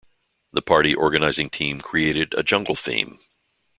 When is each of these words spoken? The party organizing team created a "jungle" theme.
The 0.51 0.63
party 0.63 0.95
organizing 0.95 1.51
team 1.51 1.79
created 1.79 2.33
a 2.33 2.41
"jungle" 2.41 2.75
theme. 2.75 3.19